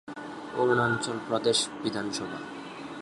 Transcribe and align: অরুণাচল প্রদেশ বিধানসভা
অরুণাচল 0.55 1.17
প্রদেশ 1.27 1.57
বিধানসভা 1.83 2.39